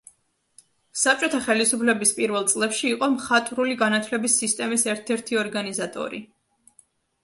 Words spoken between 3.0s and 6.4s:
მხატვრული განათლების სისტემის ერთ-ერთი ორგანიზატორი.